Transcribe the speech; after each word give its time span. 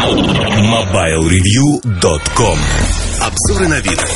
MobileReview.com 0.00 2.58
Обзоры 3.20 3.68
новинок 3.68 4.08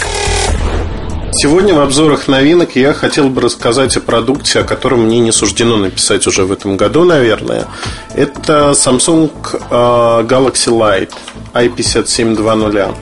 Сегодня 1.33 1.75
в 1.75 1.80
обзорах 1.80 2.26
новинок 2.26 2.75
я 2.75 2.95
хотел 2.95 3.29
бы 3.29 3.42
рассказать 3.42 3.94
о 3.99 4.00
продукте, 4.00 4.60
о 4.60 4.65
котором 4.65 5.02
мне 5.02 5.20
не 5.20 5.31
суждено 5.31 5.76
написать 5.76 6.26
уже 6.26 6.47
в 6.47 6.52
этом 6.52 6.78
году, 6.78 7.05
наверное. 7.05 7.67
Это 8.14 8.70
Samsung 8.70 9.30
а, 9.70 10.23
Galaxy 10.23 10.73
Light 10.73 11.11
i5720. 11.52 12.95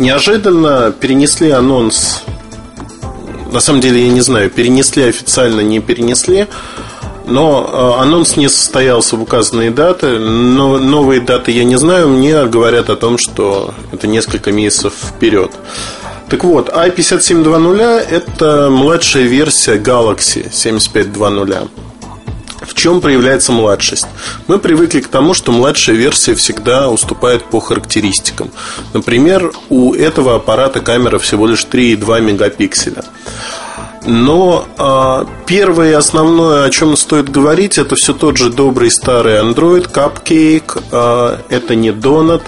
Неожиданно 0.00 0.90
перенесли 0.90 1.50
анонс 1.50 2.24
на 3.52 3.60
самом 3.60 3.80
деле 3.80 4.04
я 4.04 4.12
не 4.12 4.20
знаю, 4.20 4.50
перенесли 4.50 5.04
официально, 5.04 5.60
не 5.60 5.78
перенесли. 5.80 6.48
Но 7.26 7.96
э, 7.98 8.02
анонс 8.02 8.36
не 8.36 8.48
состоялся 8.48 9.16
в 9.16 9.22
указанные 9.22 9.70
даты. 9.70 10.18
Но 10.18 10.78
новые 10.78 11.20
даты 11.20 11.50
я 11.50 11.64
не 11.64 11.76
знаю. 11.76 12.08
Мне 12.08 12.44
говорят 12.46 12.88
о 12.90 12.96
том, 12.96 13.18
что 13.18 13.74
это 13.92 14.06
несколько 14.06 14.52
месяцев 14.52 14.94
вперед. 14.94 15.50
Так 16.28 16.42
вот, 16.42 16.70
i5720 16.70 17.80
это 18.10 18.68
младшая 18.70 19.24
версия 19.24 19.76
Galaxy 19.76 20.50
7520. 20.52 21.68
В 22.62 22.74
чем 22.74 23.00
проявляется 23.00 23.52
младшесть? 23.52 24.06
Мы 24.48 24.58
привыкли 24.58 25.00
к 25.00 25.08
тому, 25.08 25.34
что 25.34 25.52
младшая 25.52 25.94
версия 25.94 26.34
всегда 26.34 26.90
уступает 26.90 27.44
по 27.44 27.60
характеристикам. 27.60 28.50
Например, 28.92 29.52
у 29.68 29.94
этого 29.94 30.34
аппарата 30.34 30.80
камера 30.80 31.18
всего 31.18 31.46
лишь 31.46 31.64
3,2 31.64 32.20
мегапикселя. 32.20 33.04
Но 34.06 34.66
э, 34.78 35.26
первое 35.46 35.90
и 35.90 35.94
основное, 35.94 36.64
о 36.64 36.70
чем 36.70 36.96
стоит 36.96 37.28
говорить, 37.28 37.76
это 37.76 37.96
все 37.96 38.14
тот 38.14 38.36
же 38.36 38.50
добрый 38.50 38.90
старый 38.90 39.40
Android, 39.40 39.90
Cupcake, 39.90 40.80
э, 40.92 41.38
это 41.48 41.74
не 41.74 41.90
Donut, 41.90 42.42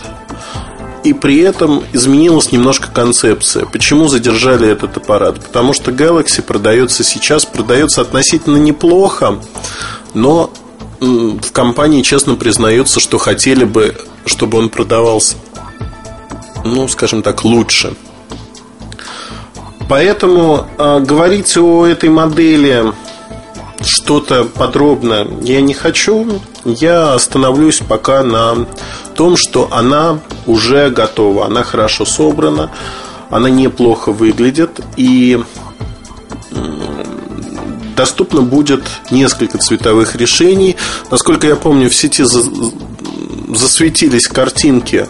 и 1.02 1.12
при 1.12 1.40
этом 1.40 1.82
изменилась 1.92 2.52
немножко 2.52 2.90
концепция. 2.92 3.66
Почему 3.66 4.06
задержали 4.06 4.68
этот 4.68 4.96
аппарат? 4.96 5.44
Потому 5.44 5.72
что 5.72 5.90
Galaxy 5.90 6.42
продается 6.42 7.02
сейчас, 7.02 7.44
продается 7.44 8.02
относительно 8.02 8.58
неплохо, 8.58 9.40
но 10.14 10.52
в 11.00 11.52
компании 11.52 12.02
честно 12.02 12.36
признаются, 12.36 13.00
что 13.00 13.18
хотели 13.18 13.64
бы, 13.64 13.96
чтобы 14.26 14.58
он 14.58 14.68
продавался, 14.68 15.36
ну, 16.64 16.86
скажем 16.88 17.22
так, 17.22 17.44
лучше. 17.44 17.94
Поэтому 19.88 20.66
э, 20.76 21.00
говорить 21.00 21.56
о 21.56 21.86
этой 21.86 22.10
модели 22.10 22.92
что-то 23.80 24.44
подробно 24.44 25.26
я 25.42 25.60
не 25.60 25.72
хочу. 25.72 26.40
Я 26.64 27.14
остановлюсь 27.14 27.80
пока 27.86 28.22
на 28.22 28.66
том, 29.14 29.36
что 29.36 29.68
она 29.70 30.18
уже 30.46 30.90
готова, 30.90 31.46
она 31.46 31.62
хорошо 31.62 32.04
собрана, 32.04 32.70
она 33.30 33.48
неплохо 33.48 34.12
выглядит 34.12 34.80
и 34.96 35.40
доступно 37.96 38.42
будет 38.42 38.84
несколько 39.10 39.58
цветовых 39.58 40.14
решений. 40.16 40.76
Насколько 41.10 41.46
я 41.46 41.56
помню, 41.56 41.90
в 41.90 41.94
сети 41.94 42.22
засветились 43.54 44.26
картинки 44.28 45.08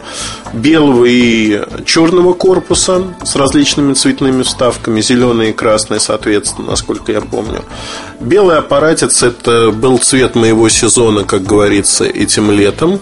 белого 0.52 1.04
и 1.04 1.62
черного 1.84 2.32
корпуса 2.32 3.02
с 3.24 3.36
различными 3.36 3.94
цветными 3.94 4.42
вставками, 4.42 5.00
зеленый 5.00 5.50
и 5.50 5.52
красный, 5.52 6.00
соответственно, 6.00 6.70
насколько 6.70 7.12
я 7.12 7.20
помню. 7.20 7.64
Белый 8.20 8.58
аппаратец 8.58 9.22
это 9.22 9.70
был 9.70 9.98
цвет 9.98 10.34
моего 10.34 10.68
сезона, 10.68 11.24
как 11.24 11.42
говорится, 11.42 12.04
этим 12.04 12.50
летом. 12.50 13.00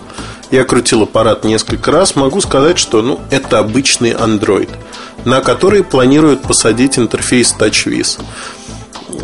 Я 0.50 0.64
крутил 0.64 1.02
аппарат 1.02 1.44
несколько 1.44 1.90
раз. 1.90 2.14
Могу 2.14 2.40
сказать, 2.40 2.78
что 2.78 3.02
ну, 3.02 3.20
это 3.30 3.58
обычный 3.58 4.12
Android, 4.12 4.70
на 5.24 5.40
который 5.40 5.82
планируют 5.82 6.42
посадить 6.42 6.98
интерфейс 6.98 7.54
TouchWiz. 7.58 8.20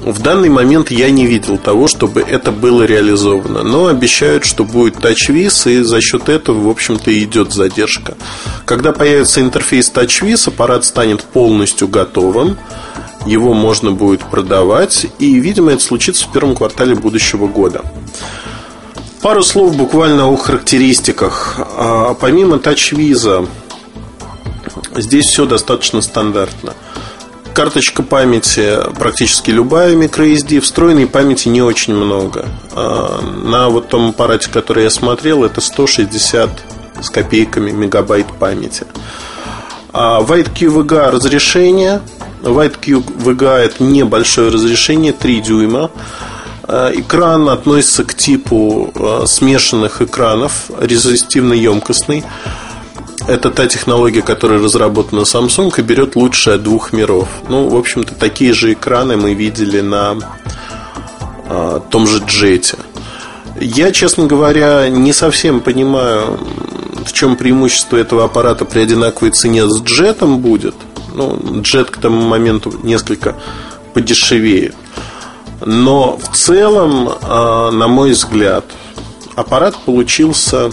В 0.05 0.21
данный 0.21 0.49
момент 0.49 0.91
я 0.91 1.11
не 1.11 1.27
видел 1.27 1.59
того, 1.59 1.87
чтобы 1.87 2.23
это 2.23 2.51
было 2.51 2.83
реализовано. 2.83 3.63
Но 3.63 3.87
обещают, 3.87 4.45
что 4.45 4.65
будет 4.65 4.97
TouchWiz, 4.97 5.71
и 5.71 5.83
за 5.83 6.01
счет 6.01 6.29
этого, 6.29 6.61
в 6.61 6.69
общем-то, 6.69 7.17
идет 7.23 7.53
задержка. 7.53 8.17
Когда 8.65 8.93
появится 8.93 9.41
интерфейс 9.41 9.93
TouchWiz, 9.95 10.49
аппарат 10.49 10.85
станет 10.85 11.23
полностью 11.23 11.87
готовым. 11.87 12.59
Его 13.27 13.55
можно 13.55 13.93
будет 13.93 14.23
продавать, 14.23 15.07
и, 15.21 15.39
видимо, 15.39 15.71
это 15.71 15.85
случится 15.85 16.27
в 16.27 16.33
первом 16.33 16.57
квартале 16.57 16.97
будущего 16.97 17.47
года. 17.47 17.83
Пару 19.21 19.45
слов 19.45 19.77
буквально 19.77 20.27
о 20.27 20.37
характеристиках. 20.37 21.61
А, 21.77 22.15
помимо 22.15 22.57
TouchWiz, 22.57 23.49
здесь 24.97 25.27
все 25.27 25.47
достаточно 25.47 26.01
стандартно. 26.01 26.75
Карточка 27.55 28.03
памяти 28.03 28.79
практически 28.99 29.51
любая 29.51 29.95
microSD, 29.95 30.61
встроенной 30.61 31.07
памяти 31.07 31.49
не 31.49 31.61
очень 31.61 31.95
много. 31.95 32.47
А, 32.73 33.21
на 33.21 33.69
вот 33.69 33.89
том 33.89 34.11
аппарате, 34.11 34.49
который 34.51 34.85
я 34.85 34.91
смотрел, 34.91 35.45
это 35.45 35.61
160 35.61 36.51
с 37.03 37.11
копейками 37.11 37.71
мегабайт 37.71 38.27
памяти. 38.39 38.87
А 39.93 40.23
White 40.23 40.55
QVGA 40.55 41.11
разрешение. 41.11 42.01
White 42.41 42.79
QVGA 42.81 43.59
это 43.59 43.85
небольшое 43.85 44.51
разрешение, 44.51 45.13
3 45.13 45.41
дюйма. 45.43 45.91
А, 46.63 46.91
экран 46.95 47.51
относится 47.51 48.05
к 48.05 48.15
типу 48.15 48.93
смешанных 49.27 50.01
экранов, 50.01 50.71
резистивно-емкостный. 50.81 52.25
Это 53.29 53.51
та 53.51 53.67
технология, 53.67 54.21
которая 54.23 54.61
разработана 54.61 55.21
Samsung 55.21 55.73
и 55.79 55.83
берет 55.83 56.17
лучшее 56.17 56.57
от 56.57 56.63
двух 56.65 56.93
миров. 56.93 57.29
Ну, 57.49 57.69
в 57.69 57.77
общем-то, 57.77 58.15
такие 58.15 58.53
же 58.53 58.73
экраны 58.73 59.17
мы 59.17 59.35
видели 59.35 59.81
на 59.81 60.17
а, 61.47 61.81
том 61.81 62.07
же 62.07 62.23
джете. 62.27 62.79
Я, 63.61 63.93
честно 63.93 64.27
говоря, 64.27 64.89
не 64.89 65.13
совсем 65.13 65.61
понимаю, 65.61 66.41
в 67.07 67.13
чем 67.13 67.37
преимущество 67.37 67.97
этого 67.97 68.25
аппарата 68.25 68.65
при 68.65 68.81
одинаковой 68.81 69.31
цене 69.31 69.69
с 69.69 69.81
джетом 69.83 70.39
будет. 70.39 70.75
Ну, 71.15 71.39
джет 71.61 71.91
к 71.91 71.99
тому 71.99 72.23
моменту 72.23 72.75
несколько 72.83 73.37
подешевеет. 73.95 74.75
Но 75.65 76.17
в 76.17 76.37
целом, 76.37 77.09
а, 77.23 77.71
на 77.71 77.87
мой 77.87 78.13
взгляд, 78.13 78.65
аппарат 79.37 79.77
получился 79.85 80.73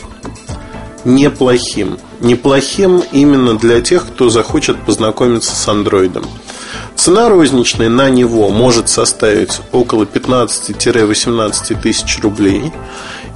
неплохим. 1.05 1.99
Неплохим 2.21 3.01
именно 3.11 3.57
для 3.57 3.81
тех, 3.81 4.05
кто 4.05 4.29
захочет 4.29 4.83
познакомиться 4.85 5.55
с 5.55 5.67
андроидом. 5.67 6.25
Цена 6.95 7.29
розничная 7.29 7.87
на 7.87 8.09
него 8.09 8.49
может 8.49 8.89
составить 8.89 9.61
около 9.71 10.03
15-18 10.03 11.81
тысяч 11.81 12.19
рублей. 12.21 12.73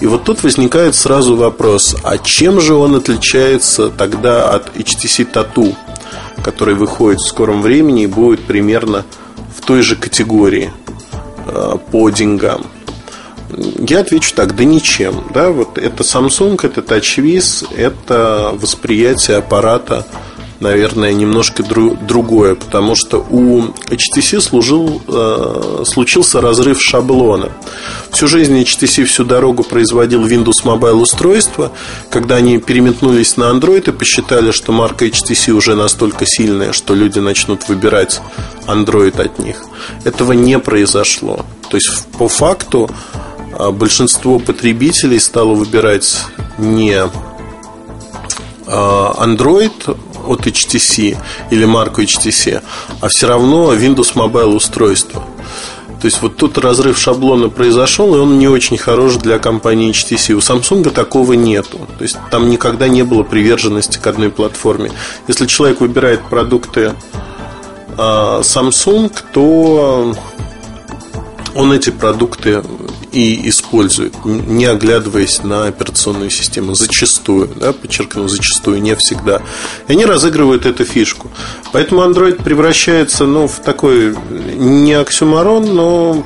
И 0.01 0.05
вот 0.05 0.25
тут 0.25 0.43
возникает 0.43 0.95
сразу 0.95 1.37
вопрос, 1.37 1.95
а 2.03 2.17
чем 2.17 2.59
же 2.59 2.73
он 2.73 2.95
отличается 2.95 3.89
тогда 3.89 4.49
от 4.49 4.75
HTC 4.75 5.31
Tattoo, 5.31 5.75
который 6.43 6.75
выходит 6.75 7.21
в 7.21 7.27
скором 7.27 7.61
времени 7.61 8.03
и 8.03 8.07
будет 8.07 8.43
примерно 8.43 9.05
в 9.57 9.65
той 9.65 9.81
же 9.81 9.95
категории 9.95 10.73
э, 11.47 11.77
по 11.89 12.09
деньгам? 12.09 12.65
Я 13.79 13.99
отвечу 13.99 14.33
так, 14.35 14.55
да 14.55 14.63
ничем. 14.63 15.23
Да, 15.33 15.49
вот 15.49 15.77
это 15.77 16.03
Samsung, 16.03 16.59
это 16.63 16.81
TouchWiz, 16.81 17.67
это 17.75 18.51
восприятие 18.53 19.37
аппарата, 19.37 20.05
наверное, 20.59 21.13
немножко 21.13 21.61
дру- 21.61 21.97
другое, 22.05 22.55
потому 22.55 22.95
что 22.95 23.25
у 23.29 23.63
HTC 23.89 24.39
служил, 24.39 25.01
э, 25.07 25.83
случился 25.85 26.39
разрыв 26.41 26.81
шаблона. 26.81 27.49
Всю 28.11 28.27
жизнь 28.27 28.57
HTC 28.61 29.03
всю 29.03 29.25
дорогу 29.25 29.63
производил 29.63 30.25
Windows 30.25 30.63
Mobile 30.63 31.01
устройства. 31.01 31.71
Когда 32.09 32.35
они 32.35 32.59
переметнулись 32.59 33.35
на 33.35 33.45
Android 33.51 33.89
и 33.89 33.91
посчитали, 33.91 34.51
что 34.51 34.71
марка 34.71 35.05
HTC 35.05 35.51
уже 35.51 35.75
настолько 35.75 36.25
сильная, 36.25 36.71
что 36.71 36.95
люди 36.95 37.19
начнут 37.19 37.67
выбирать 37.67 38.21
Android 38.65 39.19
от 39.21 39.39
них, 39.39 39.57
этого 40.05 40.31
не 40.31 40.59
произошло. 40.59 41.45
То 41.69 41.77
есть 41.77 42.05
по 42.17 42.27
факту 42.27 42.89
большинство 43.71 44.39
потребителей 44.39 45.19
стало 45.19 45.53
выбирать 45.53 46.25
не 46.57 46.97
а, 48.67 49.25
Android 49.25 49.97
от 50.25 50.47
HTC 50.47 51.17
или 51.51 51.65
марку 51.65 52.01
HTC, 52.01 52.61
а 53.01 53.07
все 53.09 53.27
равно 53.27 53.73
Windows 53.73 54.15
Mobile 54.15 54.55
устройство. 54.55 55.23
То 56.01 56.07
есть 56.07 56.21
вот 56.21 56.35
тут 56.35 56.57
разрыв 56.57 56.97
шаблона 56.97 57.47
произошел, 57.47 58.13
и 58.13 58.19
он 58.19 58.37
не 58.37 58.49
очень 58.49 58.77
хорош 58.77 59.15
для 59.15 59.39
компании 59.39 59.91
HTC. 59.91 60.33
У 60.33 60.39
Samsung 60.39 60.89
такого 60.89 61.31
нету. 61.31 61.79
То 61.97 62.03
есть 62.03 62.17
там 62.29 62.49
никогда 62.49 62.89
не 62.89 63.03
было 63.03 63.23
приверженности 63.23 63.99
к 63.99 64.07
одной 64.07 64.29
платформе. 64.29 64.91
Если 65.29 65.45
человек 65.45 65.79
выбирает 65.79 66.21
продукты 66.23 66.93
а, 67.97 68.41
Samsung, 68.41 69.13
то 69.31 70.13
он 71.55 71.71
эти 71.71 71.89
продукты 71.89 72.61
и 73.13 73.47
использует, 73.47 74.13
не 74.25 74.65
оглядываясь 74.65 75.43
на 75.43 75.67
операционную 75.67 76.31
систему. 76.31 76.73
Зачастую, 76.73 77.49
да, 77.55 77.71
подчеркну, 77.71 78.27
зачастую, 78.27 78.81
не 78.81 78.95
всегда. 78.95 79.41
И 79.87 79.93
они 79.93 80.05
разыгрывают 80.05 80.65
эту 80.65 80.83
фишку. 80.83 81.29
Поэтому 81.71 82.01
Android 82.01 82.43
превращается 82.43 83.25
ну, 83.25 83.47
в 83.47 83.59
такой 83.59 84.15
не 84.57 84.93
оксюмарон, 84.93 85.75
но 85.75 86.25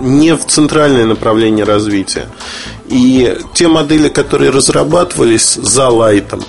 не 0.00 0.34
в 0.34 0.46
центральное 0.46 1.04
направление 1.04 1.64
развития. 1.64 2.28
И 2.86 3.36
те 3.54 3.68
модели, 3.68 4.08
которые 4.08 4.50
разрабатывались 4.50 5.54
за 5.54 5.88
лайтом, 5.88 6.42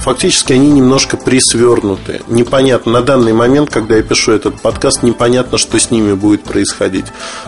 фактически 0.00 0.52
они 0.52 0.70
немножко 0.70 1.16
присвернуты. 1.16 2.22
Непонятно, 2.28 2.92
на 2.92 3.02
данный 3.02 3.32
момент, 3.32 3.70
когда 3.70 3.96
я 3.96 4.02
пишу 4.02 4.32
этот 4.32 4.60
подкаст, 4.60 5.02
непонятно, 5.02 5.58
что 5.58 5.78
с 5.78 5.90
ними 5.90 6.14
будет 6.14 6.42
происходить. 6.42 7.06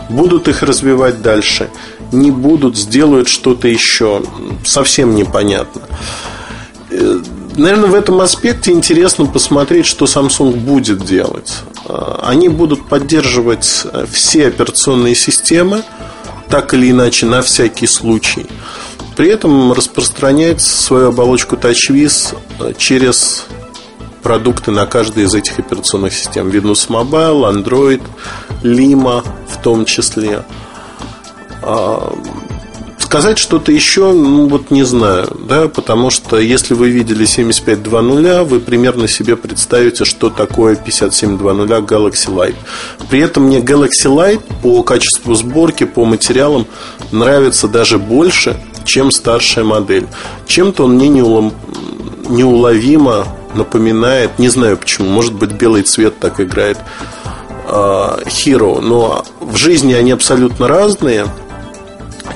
Будут 0.09 0.47
их 0.47 0.63
развивать 0.63 1.21
дальше, 1.21 1.69
не 2.11 2.31
будут, 2.31 2.77
сделают 2.77 3.27
что-то 3.27 3.67
еще. 3.67 4.23
Совсем 4.65 5.15
непонятно. 5.15 5.81
Э, 6.91 7.19
наверное, 7.55 7.89
в 7.89 7.95
этом 7.95 8.21
аспекте 8.21 8.71
интересно 8.71 9.25
посмотреть, 9.25 9.85
что 9.85 10.05
Samsung 10.05 10.55
будет 10.55 11.03
делать. 11.03 11.53
Э, 11.87 12.19
они 12.21 12.49
будут 12.49 12.87
поддерживать 12.87 13.85
э, 13.85 14.05
все 14.11 14.47
операционные 14.47 15.15
системы, 15.15 15.83
так 16.49 16.73
или 16.75 16.91
иначе, 16.91 17.25
на 17.25 17.41
всякий 17.41 17.87
случай– 17.87 18.45
при 19.23 19.31
этом 19.31 19.71
распространять 19.71 20.61
свою 20.61 21.07
оболочку 21.07 21.55
TouchWiz 21.55 22.35
э, 22.59 22.73
через 22.77 23.45
продукты 24.21 24.71
на 24.71 24.85
каждой 24.85 25.23
из 25.23 25.33
этих 25.33 25.59
операционных 25.59 26.13
систем. 26.13 26.49
Windows 26.49 26.89
Mobile, 26.89 27.49
Android, 27.49 28.01
Lima 28.63 29.25
в 29.47 29.61
том 29.61 29.85
числе. 29.85 30.43
А, 31.61 32.13
сказать 32.99 33.37
что-то 33.37 33.71
еще, 33.71 34.11
ну 34.11 34.49
вот 34.49 34.71
не 34.71 34.83
знаю, 34.83 35.29
да, 35.47 35.69
потому 35.69 36.09
что 36.09 36.37
если 36.37 36.73
вы 36.73 36.89
видели 36.89 37.23
7520, 37.23 38.45
вы 38.49 38.59
примерно 38.59 39.07
себе 39.07 39.37
представите, 39.37 40.03
что 40.03 40.31
такое 40.31 40.75
5720 40.75 41.89
Galaxy 41.89 42.27
Light. 42.27 42.55
При 43.09 43.21
этом 43.21 43.43
мне 43.43 43.59
Galaxy 43.59 44.07
Light 44.07 44.41
по 44.61 44.83
качеству 44.83 45.33
сборки, 45.33 45.85
по 45.85 46.03
материалам 46.03 46.67
нравится 47.11 47.69
даже 47.69 47.99
больше, 47.99 48.59
чем 48.83 49.11
старшая 49.11 49.65
модель. 49.65 50.07
Чем-то 50.47 50.85
он 50.85 50.95
мне 50.95 51.09
неуловимо 51.09 53.27
напоминает, 53.53 54.39
не 54.39 54.49
знаю 54.49 54.77
почему, 54.77 55.09
может 55.09 55.33
быть 55.33 55.51
белый 55.51 55.83
цвет 55.83 56.19
так 56.19 56.39
играет 56.39 56.77
а, 57.67 58.19
Hero, 58.25 58.81
но 58.81 59.23
в 59.39 59.55
жизни 59.55 59.93
они 59.93 60.11
абсолютно 60.11 60.67
разные, 60.67 61.27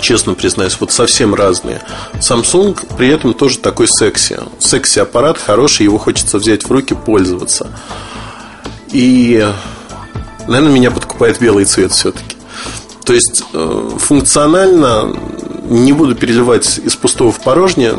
честно 0.02 0.34
признаюсь, 0.34 0.78
вот 0.80 0.92
совсем 0.92 1.34
разные. 1.34 1.82
Samsung 2.16 2.80
при 2.98 3.10
этом 3.10 3.34
тоже 3.34 3.60
такой 3.60 3.88
секси. 3.88 4.40
Секси 4.60 5.00
аппарат 5.00 5.38
хороший, 5.38 5.84
его 5.84 5.98
хочется 5.98 6.38
взять 6.38 6.64
в 6.64 6.72
руки, 6.72 6.94
пользоваться. 6.94 7.68
И, 8.92 9.46
наверное, 10.48 10.74
меня 10.74 10.92
подкупает 10.92 11.40
белый 11.40 11.66
цвет 11.66 11.92
все-таки. 11.92 12.36
То 13.04 13.14
есть 13.14 13.44
э, 13.54 13.90
функционально 14.00 15.16
не 15.70 15.94
буду 15.94 16.16
переливать 16.16 16.80
из 16.80 16.96
пустого 16.96 17.32
в 17.32 17.40
порожнее 17.40 17.96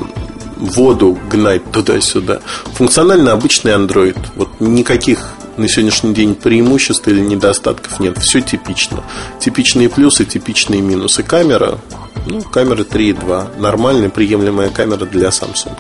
воду 0.57 1.19
гнать 1.31 1.71
туда-сюда. 1.71 2.41
Функционально 2.75 3.33
обычный 3.33 3.73
Android. 3.73 4.19
Вот 4.37 4.49
никаких 4.61 5.35
на 5.57 5.69
сегодняшний 5.69 6.15
день 6.15 6.35
преимуществ 6.35 7.07
или 7.09 7.21
недостатков 7.21 8.01
нет. 8.01 8.19
Все 8.19 8.41
типично. 8.41 9.03
Типичные 9.41 9.89
плюсы, 9.89 10.25
типичные 10.25 10.81
минусы. 10.81 11.23
Камера, 11.23 11.79
ну, 12.27 12.43
камера 12.43 12.85
3.2. 12.85 13.61
Нормальная, 13.61 14.09
приемлемая 14.09 14.71
камера 14.71 15.05
для 15.05 15.29
Samsung. 15.29 15.77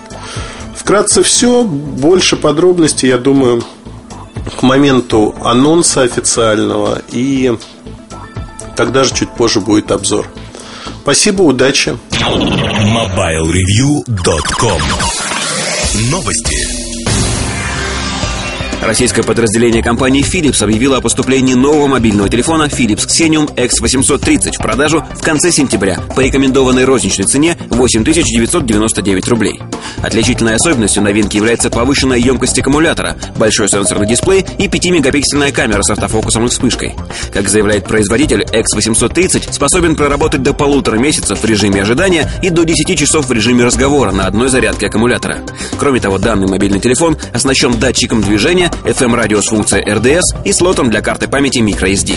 Вкратце 0.75 1.23
все. 1.23 1.65
Больше 1.65 2.37
подробностей, 2.37 3.09
я 3.09 3.19
думаю, 3.19 3.65
к 4.59 4.63
моменту 4.63 5.35
анонса 5.43 6.03
официального. 6.03 7.03
И 7.11 7.57
тогда 8.77 9.05
же 9.05 9.15
чуть 9.15 9.31
позже 9.31 9.61
будет 9.61 9.91
обзор. 9.91 10.27
Спасибо, 11.09 11.41
удачи. 11.41 11.97
MobileReview.com 12.13 14.83
Новости. 16.11 16.78
Российское 18.81 19.25
подразделение 19.25 19.83
компании 19.83 20.25
Philips 20.25 20.63
объявило 20.63 20.99
о 20.99 21.01
поступлении 21.01 21.55
нового 21.55 21.89
мобильного 21.89 22.29
телефона 22.29 22.65
Philips 22.65 23.09
Xenium 23.09 23.53
X830 23.55 24.53
в 24.53 24.63
продажу 24.63 25.05
в 25.17 25.21
конце 25.21 25.51
сентября 25.51 26.01
по 26.15 26.21
рекомендованной 26.21 26.85
розничной 26.85 27.27
цене 27.27 27.59
8999 27.71 29.29
рублей. 29.29 29.61
Отличительной 30.03 30.55
особенностью 30.55 31.03
новинки 31.03 31.37
является 31.37 31.71
повышенная 31.71 32.19
емкость 32.19 32.59
аккумулятора, 32.59 33.17
большой 33.37 33.69
сенсорный 33.69 34.07
дисплей 34.07 34.47
и 34.59 34.69
5-мегапиксельная 34.69 35.51
камера 35.51 35.83
с 35.83 35.91
автофокусом 35.91 36.47
и 36.47 36.49
вспышкой. 36.49 36.95
Как 37.33 37.49
заявляет 37.49 37.85
производитель, 37.85 38.43
X830 38.43 39.53
способен 39.53 39.97
проработать 39.97 40.43
до 40.43 40.55
полутора 40.55 40.97
месяцев 40.97 41.41
в 41.41 41.45
режиме 41.45 41.83
ожидания 41.83 42.31
и 42.43 42.51
до 42.51 42.65
10 42.65 42.97
часов 42.97 43.27
в 43.27 43.33
режиме 43.33 43.65
разговора 43.65 44.13
на 44.13 44.27
одной 44.27 44.49
зарядке 44.49 44.87
аккумулятора. 44.87 45.39
Кроме 45.79 45.99
того, 45.99 46.19
данный 46.19 46.47
мобильный 46.47 46.81
телефон 46.81 47.17
оснащен 47.33 47.79
датчиком 47.79 48.23
движения 48.23 48.68
FM-радио 48.85 49.41
с 49.41 49.49
функцией 49.49 49.85
RDS 49.85 50.45
и 50.45 50.53
слотом 50.53 50.91
для 50.91 51.01
карты 51.01 51.29
памяти 51.29 51.59
microSD. 51.59 52.17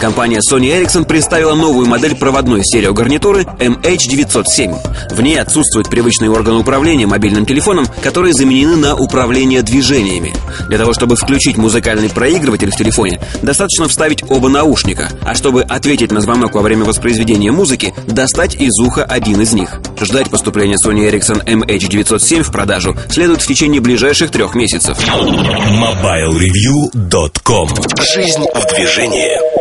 Компания 0.00 0.38
Sony 0.38 0.80
Ericsson 0.80 1.04
представила 1.04 1.54
новую 1.54 1.86
модель 1.86 2.16
проводной 2.16 2.64
стереогарнитуры 2.64 3.42
MH907. 3.42 5.14
В 5.14 5.20
ней 5.20 5.38
отсутствуют 5.38 5.90
привычные 5.90 6.30
органы 6.30 6.58
управления 6.58 7.06
мобильным 7.06 7.44
телефоном, 7.44 7.86
которые 8.02 8.32
заменены 8.32 8.76
на 8.76 8.96
управление 8.96 9.60
движениями. 9.62 10.32
Для 10.68 10.78
того, 10.78 10.94
чтобы 10.94 11.16
включить 11.16 11.58
музыкальный 11.58 12.08
проигрыватель 12.08 12.70
в 12.70 12.76
телефоне, 12.76 13.20
достаточно 13.42 13.88
вставить 13.88 14.24
оба 14.30 14.48
наушника, 14.48 15.10
а 15.22 15.34
чтобы 15.34 15.60
ответить 15.62 16.12
на 16.12 16.22
звонок 16.22 16.54
во 16.54 16.62
время 16.62 16.86
воспроизведения 16.86 17.52
музыки, 17.52 17.92
достать 18.06 18.54
из 18.54 18.78
уха 18.80 19.04
один 19.04 19.42
из 19.42 19.52
них. 19.52 19.82
Ждать 20.00 20.30
поступления 20.30 20.76
Sony 20.82 21.10
Ericsson 21.10 21.44
MH907 21.44 22.42
в 22.42 22.50
продажу 22.50 22.96
следует 23.10 23.42
в 23.42 23.46
течение 23.46 23.82
ближайших 23.82 24.30
трех 24.30 24.54
месяцев. 24.54 24.96
MobileReview.com 24.98 27.68
Жизнь 28.14 28.46
в 28.54 28.66
движении. 28.74 29.59